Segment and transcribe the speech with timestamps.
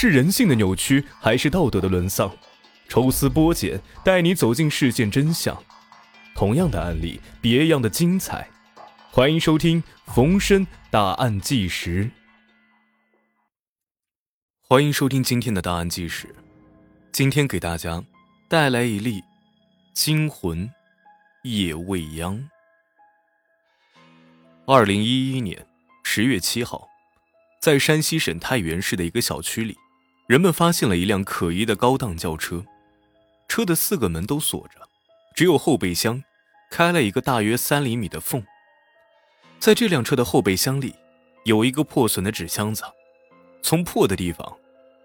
[0.00, 2.30] 是人性的扭曲，还是道德的沦丧？
[2.88, 5.60] 抽丝剥茧，带你走进事件真相。
[6.36, 8.48] 同样的案例，别样的精彩。
[9.10, 9.82] 欢迎收听
[10.14, 12.04] 《逢申大案纪实》。
[14.62, 16.32] 欢迎收听今天的大案纪实。
[17.10, 18.04] 今天给大家
[18.46, 19.20] 带来一例
[19.94, 20.70] 惊魂
[21.42, 22.48] 夜未央。
[24.64, 25.66] 二零一一年
[26.04, 26.86] 十月七号，
[27.60, 29.76] 在山西省太原市的一个小区里，
[30.28, 32.62] 人们发现了一辆可疑的高档轿车。
[33.48, 34.86] 车的四个门都锁着，
[35.34, 36.22] 只有后备箱
[36.70, 38.44] 开了一个大约三厘米的缝。
[39.58, 40.94] 在这辆车的后备箱里，
[41.46, 42.84] 有一个破损的纸箱子，
[43.62, 44.54] 从破的地方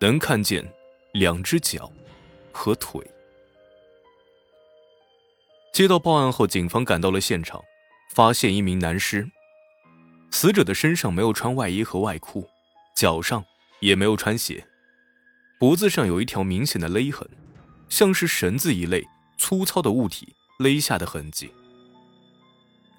[0.00, 0.66] 能看见
[1.12, 1.92] 两只脚
[2.50, 3.06] 和腿。
[5.70, 7.62] 接到报案后，警方赶到了现场，
[8.14, 9.30] 发现一名男尸。
[10.30, 12.48] 死者的身上没有穿外衣和外裤，
[12.96, 13.44] 脚上
[13.80, 14.66] 也没有穿鞋，
[15.60, 17.28] 脖子上有一条明显的勒痕。
[17.90, 19.04] 像是绳子一类
[19.36, 21.52] 粗糙的物体勒下的痕迹。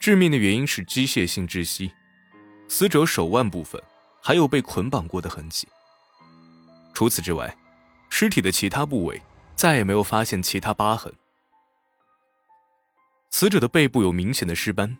[0.00, 1.92] 致命的原因是机械性窒息，
[2.68, 3.80] 死者手腕部分
[4.20, 5.68] 还有被捆绑过的痕迹。
[6.92, 7.56] 除此之外，
[8.08, 9.22] 尸体的其他部位
[9.54, 11.14] 再也没有发现其他疤痕。
[13.30, 14.98] 死者的背部有明显的尸斑，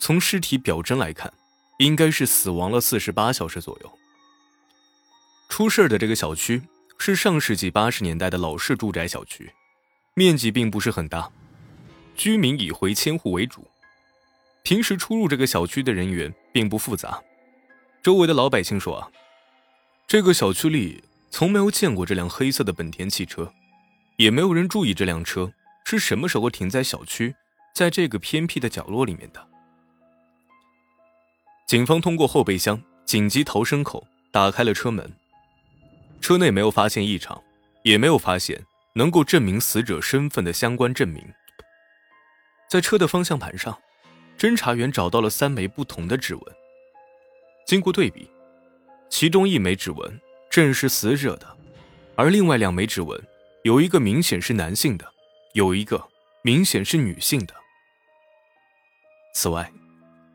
[0.00, 1.32] 从尸体表征来看，
[1.78, 3.98] 应该是死亡了四十八小时左右。
[5.48, 6.60] 出事的这个小区。
[7.02, 9.50] 是上世纪八十年代的老式住宅小区，
[10.12, 11.32] 面积并不是很大，
[12.14, 13.66] 居民以回迁户为主。
[14.62, 17.18] 平时出入这个小区的人员并不复杂。
[18.02, 19.10] 周围的老百姓说啊，
[20.06, 23.50] 这个小区里从没有见过这辆黑色的本田汽车，
[24.18, 25.50] 也没有人注意这辆车
[25.86, 27.34] 是什么时候停在小区，
[27.74, 29.48] 在这个偏僻的角落里面的。
[31.66, 35.10] 警方通过后备箱紧急逃生口打开了车门。
[36.20, 37.42] 车内没有发现异常，
[37.82, 41.24] 也没有发现能够证明死者身份的相关证明。
[42.68, 43.76] 在车的方向盘上，
[44.38, 46.42] 侦查员找到了三枚不同的指纹。
[47.66, 48.28] 经过对比，
[49.08, 51.56] 其中一枚指纹正是死者的，
[52.16, 53.20] 而另外两枚指纹
[53.64, 55.12] 有一个明显是男性的，
[55.54, 56.08] 有一个
[56.42, 57.54] 明显是女性的。
[59.34, 59.72] 此外，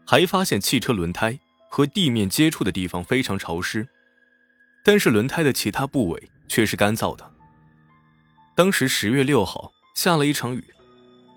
[0.06, 1.40] 还发现汽车轮胎
[1.70, 3.88] 和地面接触的地方非常潮湿。
[4.88, 7.34] 但是轮胎的其他部位却是干燥的。
[8.54, 10.64] 当时十月六号下了一场雨，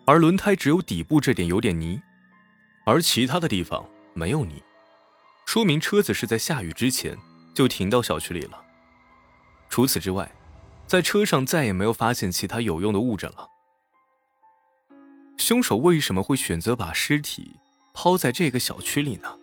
[0.04, 1.98] 而轮胎只有底部这点有点泥，
[2.84, 4.62] 而其他的地方没有泥，
[5.46, 7.16] 说明车子是在下雨之前
[7.54, 8.62] 就停到小区里了。
[9.70, 10.30] 除此之外，
[10.86, 13.48] 在车上再也没有发现其他有用的物证了。
[15.38, 17.56] 凶手为什么会选择把尸体
[17.94, 19.38] 抛在这个小区里呢？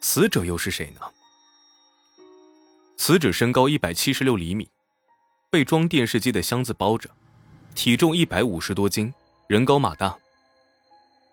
[0.00, 1.00] 死者又是谁呢？
[3.04, 4.70] 死者身高一百七十六厘米，
[5.50, 7.10] 被装电视机的箱子包着，
[7.74, 9.12] 体重一百五十多斤，
[9.48, 10.16] 人高马大。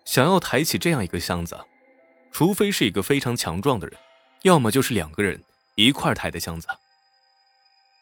[0.04, 1.56] 想要抬起这样一个箱子，
[2.32, 3.96] 除非是一个非常强壮的人，
[4.42, 5.40] 要么就是两个人
[5.76, 6.66] 一块抬的箱子。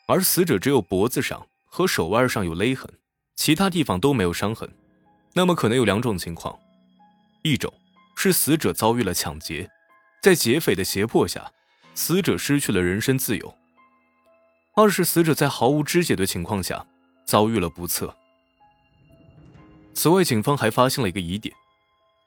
[0.07, 2.91] 而死者只有脖子上和手腕上有勒痕，
[3.37, 4.67] 其他地方都没有伤痕，
[5.35, 6.59] 那么可能有两种情况：
[7.43, 7.71] 一种
[8.17, 9.71] 是死者遭遇了抢劫，
[10.23, 11.53] 在劫匪的胁迫下。
[11.95, 13.58] 死者失去了人身自由。
[14.79, 16.87] 二是死者在毫无肢解的情况下
[17.25, 18.15] 遭遇了不测。
[19.93, 21.53] 此外，警方还发现了一个疑点，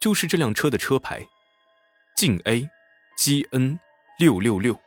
[0.02, 1.26] 就是这辆车的车牌，
[2.14, 2.70] 晋 A
[3.18, 3.80] GN
[4.20, 4.78] 六六六。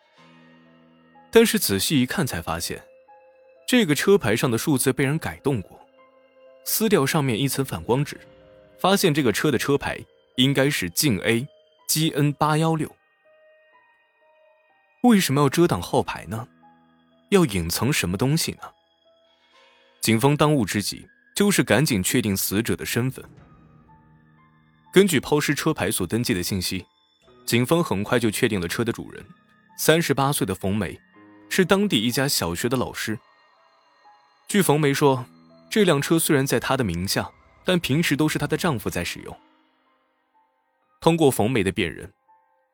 [1.31, 2.85] 但是仔细一看才发现，
[3.67, 5.81] 这个车牌上的数字被人改动过，
[6.67, 8.21] 撕掉上面一层反光纸，
[8.79, 9.99] 发现这个车的车牌
[10.37, 11.49] 应该是晋 A
[11.89, 12.95] GN 八幺六。
[15.01, 16.47] 为什么要遮挡号牌呢？
[17.34, 18.61] 要隐藏什么东西呢？
[20.00, 23.25] 警方当务之急就是赶紧确定死者的身份。
[24.93, 26.87] 根据抛尸车牌所登记的信息，
[27.44, 29.25] 警方很快就确定了车的主人，
[29.77, 30.99] 三十八岁的冯梅，
[31.50, 33.19] 是当地一家小学的老师。
[34.47, 35.26] 据冯梅说，
[35.69, 37.29] 这辆车虽然在她的名下，
[37.64, 39.37] 但平时都是她的丈夫在使用。
[41.00, 42.12] 通过冯梅的辨认，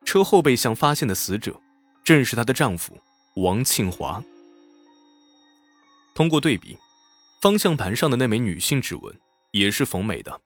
[0.05, 1.59] 车后备箱发现的死者。
[2.03, 2.99] 正是她的丈夫
[3.37, 4.23] 王庆华。
[6.15, 6.77] 通过对比，
[7.41, 9.19] 方向盘上的那枚女性指纹
[9.51, 10.41] 也是冯梅的。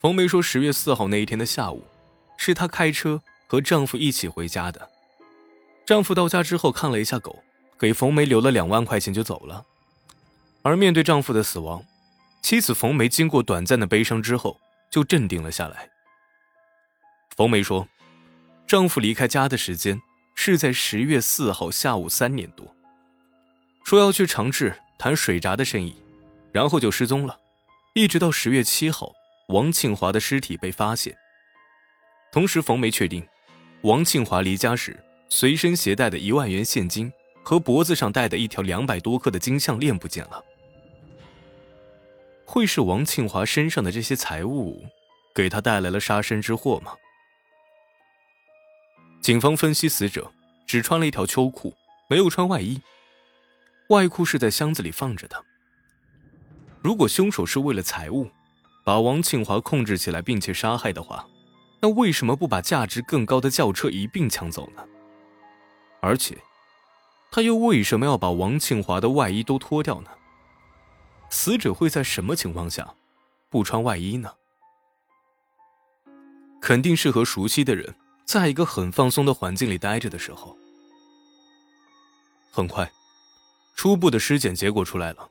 [0.00, 1.84] 冯梅说，十月四号那一天的下午，
[2.36, 4.90] 是她开车和丈夫一起回家的。
[5.84, 7.42] 丈夫到家之后看了一下狗，
[7.78, 9.64] 给冯梅留了两万块钱就走了。
[10.62, 11.84] 而面对丈夫的死亡，
[12.42, 14.60] 妻子冯梅经过短暂的悲伤之后，
[14.90, 15.90] 就镇定了下来。
[17.36, 17.88] 冯梅说。
[18.66, 20.02] 丈夫离开家的时间
[20.34, 22.75] 是在十月四号下午三点多，
[23.86, 25.94] 说要去长治谈水闸的生意，
[26.50, 27.38] 然后就失踪了，
[27.94, 29.12] 一直到十月七号，
[29.50, 31.16] 王庆华的尸体被发现。
[32.32, 33.24] 同时，冯梅确定，
[33.82, 34.98] 王庆华离家时
[35.28, 37.12] 随身携带的一万元现金
[37.44, 40.44] 和脖子上戴的一条两百多克的金项链不见了。
[42.44, 44.84] 会是王庆华身上的这些财物，
[45.32, 46.92] 给他带来了杀身之祸吗？
[49.22, 50.32] 警方分析，死者
[50.66, 51.72] 只穿了一条秋裤，
[52.10, 52.80] 没有穿外衣，
[53.88, 55.44] 外裤是在箱子里放着的。
[56.82, 58.30] 如果凶手是为了财物，
[58.84, 61.26] 把王庆华控制起来并且杀害的话，
[61.80, 64.84] 那为什么不把价值更高的轿车一并抢走呢？
[66.00, 66.38] 而且，
[67.30, 70.10] 他又为什么要把王庆华的外衣都脱掉呢？
[71.30, 72.94] 死者会在什么情况下
[73.50, 74.32] 不穿外衣呢？
[76.60, 77.94] 肯定是和熟悉的人
[78.24, 80.56] 在一个很放松的环境里待着的时候。
[82.52, 82.90] 很快，
[83.76, 85.30] 初步的尸检结果出来了。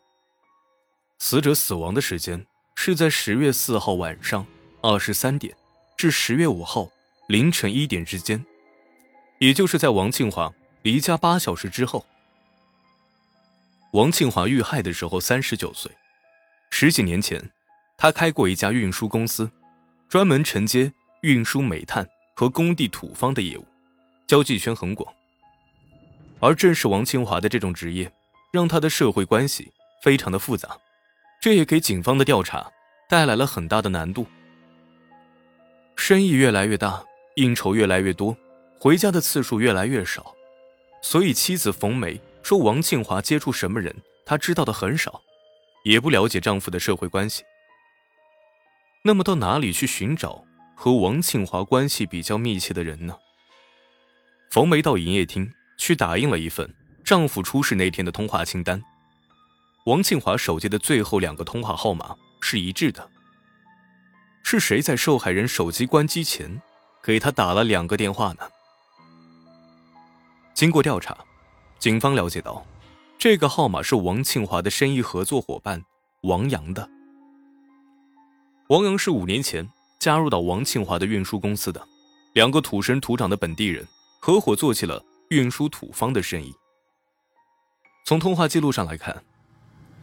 [1.18, 2.46] 死者死亡的时间
[2.76, 4.46] 是在十月四号晚上
[4.82, 5.54] 二十三点
[5.98, 6.90] 至十月五号
[7.28, 8.46] 凌晨一点之间，
[9.40, 10.54] 也就是在王庆华
[10.84, 12.06] 离家八小时之后。
[13.94, 15.92] 王庆华遇害的时候三十九岁，
[16.70, 17.50] 十几年前，
[17.98, 19.50] 他开过一家运输公司，
[20.08, 23.66] 专门承接运输煤炭和工地土方的业务，
[24.28, 25.12] 交际圈很广。
[26.42, 28.12] 而正是王庆华的这种职业，
[28.56, 30.78] 让他的社会关系非常的复杂，
[31.42, 32.72] 这也给警方的调查
[33.10, 34.26] 带来了很大的难度。
[35.98, 37.04] 生意越来越大，
[37.36, 38.38] 应酬越来越多，
[38.80, 40.34] 回家的次数越来越少，
[41.02, 42.18] 所以妻子冯梅。
[42.44, 43.94] 说王庆华接触什么人，
[44.24, 45.20] 她知道的很少，
[45.84, 47.44] 也不了解丈夫的社会关系。
[49.04, 53.18] 那么到哪里去寻找和王庆华关系比较密切的人呢？
[54.52, 56.72] 冯梅到营业厅去打印了一份
[57.06, 58.84] 丈夫出事那天的通话清单。
[59.86, 63.08] 王庆华手机的最后两个通话号码是一致的。
[64.44, 66.62] 是谁在受害人手机关机前
[67.04, 68.40] 给他打了两个电话呢？
[70.54, 71.16] 经过调查。
[71.78, 72.66] 警方了解到，
[73.20, 75.84] 这个号码是王庆华的生意合作伙伴
[76.22, 76.90] 王阳的。
[78.70, 79.70] 王阳是五年前
[80.00, 81.88] 加入到王庆华的运输公司的，
[82.34, 83.86] 两个土生土长的本地人
[84.20, 86.52] 合伙做起了运输土方的生意。
[88.06, 89.24] 从通话记录上来看，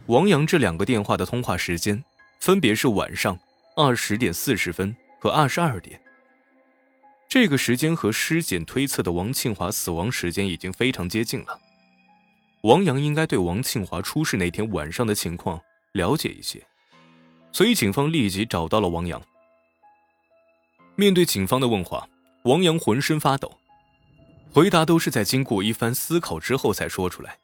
[0.07, 2.03] 王阳这两个电话的通话时间
[2.41, 3.39] 分别是晚上
[3.77, 5.97] 二十点四十分和二十二点。
[7.29, 11.57] 这个时间和尸检推测的王庆华死亡时间已经非常接近了。
[12.63, 15.57] 王阳应该对王庆华出事那天晚上的情况
[15.93, 16.61] 了解一些，
[17.53, 19.21] 所以警方立即找到了王阳。
[20.97, 22.05] 面对警方的问话，
[22.43, 23.57] 王阳浑身发抖，
[24.51, 27.37] 回答都是在经过一番思考之后才说出来。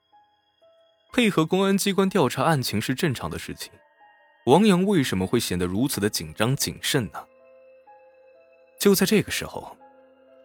[1.11, 3.71] 配合公安机关调查案情是正常的事情，
[4.45, 7.19] 王阳为什么会显得如此的紧张谨慎呢？
[8.79, 9.75] 就在这个时候。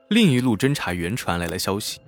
[0.08, 1.98] 另一路侦查员传来了消息。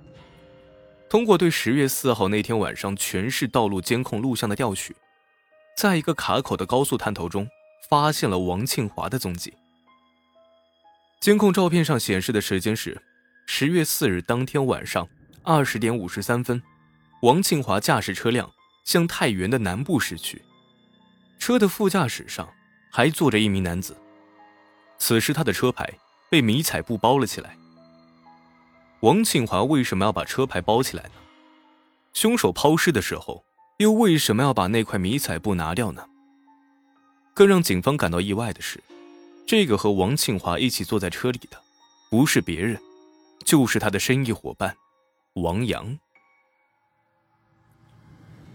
[1.09, 4.95] 通过对十月四号那天晚上全市道路监控录像的调取，
[5.75, 7.49] 在一个卡口的高速探头中，
[7.89, 9.51] 发现了王庆华的踪迹。
[11.19, 13.01] 监控照片上显示的时间是
[13.47, 15.09] 十月四日当天晚上
[15.41, 16.61] 二十点五十三分，
[17.21, 18.51] 王庆华驾驶车辆
[18.83, 20.39] 向太原的南部驶去，
[21.39, 22.47] 车的副驾驶上
[22.91, 23.97] 还坐着一名男子。
[24.99, 25.91] 此时他的车牌
[26.29, 27.57] 被迷彩布包了起来。
[28.99, 31.11] 王庆华为什么要把车牌包起来呢？
[32.13, 33.43] 凶手抛尸的时候，
[33.77, 36.07] 又为什么要把那块迷彩布拿掉呢？
[37.33, 38.79] 更让警方感到意外的是，
[39.47, 41.59] 这个和王庆华一起坐在车里的，
[42.11, 42.79] 不是别人，
[43.43, 44.75] 就是他的生意伙伴
[45.33, 45.97] 王阳。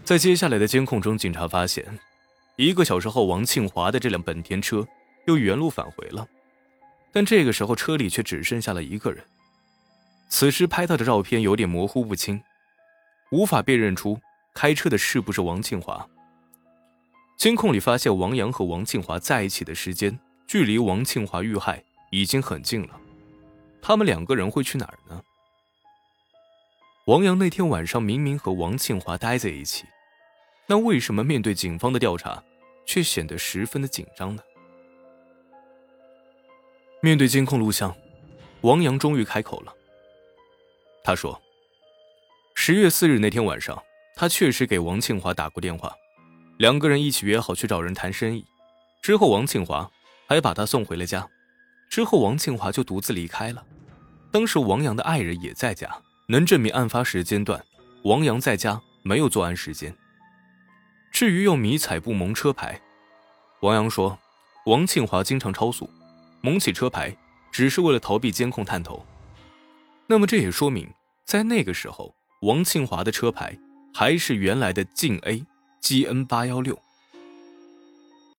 [0.03, 1.97] 在接下来的监控中，警察发现，
[2.57, 4.85] 一个小时后，王庆华的这辆本田车
[5.27, 6.27] 又原路返回了，
[7.11, 9.23] 但这个时候车里却只剩下了一个人。
[10.27, 12.41] 此时拍到的照片有点模糊不清，
[13.31, 14.19] 无法辨认出
[14.53, 16.05] 开车的是不是王庆华。
[17.37, 21.81] 监控里发现王阳和王庆华在一起的时间距离王庆华遇害
[22.11, 22.99] 已经很近了，
[23.81, 25.21] 他们两个人会去哪儿呢？
[27.05, 29.85] 王阳那天晚上明明和王庆华待在一起，
[30.65, 32.41] 那为什么面对警方的调查，
[32.85, 34.41] 却显得十分的紧张呢？
[37.01, 37.93] 面对监控录像，
[38.61, 39.73] 王阳终于开口了。
[41.03, 41.41] 他说
[42.55, 43.81] ：“十月四日那天晚上，
[44.15, 45.93] 他确实给王庆华打过电话，
[46.59, 48.45] 两个人一起约好去找人谈生意。
[49.01, 49.91] 之后，王庆华
[50.27, 51.29] 还把他送回了家。
[51.89, 53.61] 之后，王庆华就独自离开了。
[54.31, 55.93] 当时，王阳的爱人也在家，
[56.29, 57.61] 能证明案发时间段
[58.03, 59.93] 王阳在家没有作案时间。
[61.23, 62.81] 至于用迷彩布蒙车牌，
[63.61, 64.19] 王阳说，
[64.65, 65.89] 王庆华经常超速，
[66.41, 67.15] 蒙起车牌
[67.49, 69.05] 只是为了逃避监控探头。
[70.05, 70.85] 那么这也说明，
[71.23, 73.57] 在那个时候，王庆华的车牌
[73.93, 75.45] 还是原来的晋 A
[75.81, 76.77] GN 八幺六。